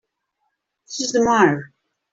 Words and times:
This 0.87 1.01
is 1.01 1.11
the 1.11 1.23
Mayor. 1.23 1.75